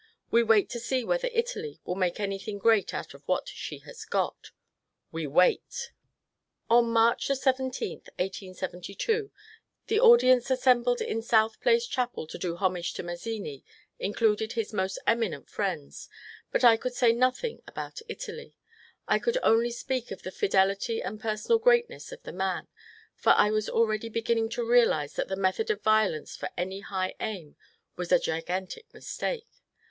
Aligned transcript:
We 0.31 0.41
wait 0.41 0.67
to 0.71 0.79
see 0.79 1.03
whether 1.03 1.29
Italy 1.31 1.79
will 1.85 1.93
make 1.93 2.19
any 2.19 2.39
thing 2.39 2.57
great 2.57 2.91
out 2.91 3.13
of 3.13 3.21
what 3.27 3.47
she 3.47 3.77
has 3.85 4.03
got. 4.03 4.49
We 5.11 5.27
wait 5.27 5.91
I 6.71 6.77
On 6.77 6.87
March 6.89 7.27
17, 7.27 7.97
1872, 8.17 9.31
the 9.85 9.99
audience 9.99 10.49
assembled 10.49 11.01
in 11.01 11.21
South 11.21 11.61
Place 11.61 11.85
chapel 11.85 12.25
to 12.25 12.39
do 12.39 12.55
homage 12.55 12.93
to 12.93 13.03
Mazzini 13.03 13.63
included 13.99 14.53
his 14.53 14.73
most 14.73 14.97
eminent 15.05 15.47
friends, 15.47 16.09
but 16.51 16.63
I 16.63 16.77
could 16.77 16.95
say 16.95 17.11
nothing 17.13 17.61
about 17.67 18.01
Italy. 18.09 18.55
I 19.07 19.19
could 19.19 19.37
only 19.43 19.69
speak 19.69 20.09
of 20.09 20.23
the 20.23 20.31
fidelity 20.31 20.99
and 21.03 21.21
personal 21.21 21.59
greatness 21.59 22.11
of 22.11 22.23
the 22.23 22.33
man, 22.33 22.67
for 23.13 23.33
I 23.33 23.51
was 23.51 23.69
already 23.69 24.09
beginning 24.09 24.49
to 24.57 24.67
realize 24.67 25.13
that 25.13 25.27
the 25.27 25.35
method 25.35 25.69
of 25.69 25.83
violence 25.83 26.35
for 26.35 26.49
any 26.57 26.79
high 26.79 27.13
aim 27.19 27.55
was 27.95 28.11
a 28.11 28.17
gigantic 28.17 28.91
mistake. 28.95 29.45